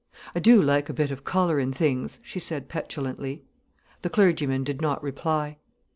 [0.33, 3.43] "I do like a bit of colour in things," she said, petulantly.
[4.01, 5.59] The clergyman did not reply.